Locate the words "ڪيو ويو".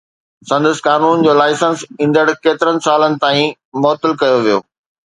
4.25-4.59